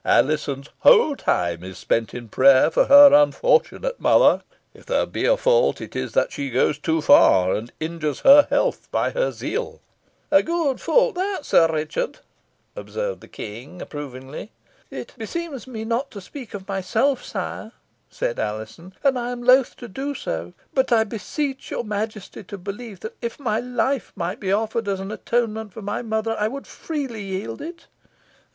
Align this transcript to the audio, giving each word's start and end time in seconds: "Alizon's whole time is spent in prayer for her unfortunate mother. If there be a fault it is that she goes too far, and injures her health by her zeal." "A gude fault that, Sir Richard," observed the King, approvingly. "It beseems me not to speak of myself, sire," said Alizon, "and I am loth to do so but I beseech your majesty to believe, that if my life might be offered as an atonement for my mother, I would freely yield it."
"Alizon's 0.03 0.69
whole 0.79 1.15
time 1.15 1.63
is 1.63 1.77
spent 1.77 2.11
in 2.15 2.27
prayer 2.27 2.71
for 2.71 2.85
her 2.85 3.13
unfortunate 3.13 3.99
mother. 3.99 4.41
If 4.73 4.87
there 4.87 5.05
be 5.05 5.25
a 5.25 5.37
fault 5.37 5.79
it 5.79 5.95
is 5.95 6.13
that 6.13 6.31
she 6.31 6.49
goes 6.49 6.79
too 6.79 7.01
far, 7.01 7.53
and 7.53 7.71
injures 7.79 8.21
her 8.21 8.47
health 8.49 8.87
by 8.89 9.11
her 9.11 9.29
zeal." 9.31 9.79
"A 10.31 10.41
gude 10.41 10.81
fault 10.81 11.13
that, 11.13 11.41
Sir 11.45 11.71
Richard," 11.71 12.17
observed 12.75 13.21
the 13.21 13.27
King, 13.27 13.79
approvingly. 13.79 14.51
"It 14.89 15.13
beseems 15.19 15.67
me 15.67 15.85
not 15.85 16.09
to 16.09 16.19
speak 16.19 16.55
of 16.55 16.67
myself, 16.67 17.23
sire," 17.23 17.71
said 18.09 18.39
Alizon, 18.39 18.95
"and 19.03 19.19
I 19.19 19.29
am 19.29 19.43
loth 19.43 19.75
to 19.75 19.87
do 19.87 20.15
so 20.15 20.53
but 20.73 20.91
I 20.91 21.03
beseech 21.03 21.69
your 21.69 21.83
majesty 21.83 22.43
to 22.45 22.57
believe, 22.57 23.01
that 23.01 23.15
if 23.21 23.39
my 23.39 23.59
life 23.59 24.11
might 24.15 24.39
be 24.39 24.51
offered 24.51 24.87
as 24.87 24.99
an 24.99 25.11
atonement 25.11 25.71
for 25.71 25.83
my 25.83 26.01
mother, 26.01 26.35
I 26.39 26.47
would 26.47 26.65
freely 26.65 27.21
yield 27.21 27.61
it." 27.61 27.85